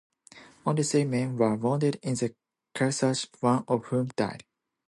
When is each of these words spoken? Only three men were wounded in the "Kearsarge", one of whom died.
Only 0.65 0.81
three 0.81 1.03
men 1.03 1.37
were 1.37 1.53
wounded 1.53 1.99
in 2.01 2.15
the 2.15 2.33
"Kearsarge", 2.73 3.27
one 3.39 3.63
of 3.67 3.85
whom 3.85 4.07
died. 4.15 4.43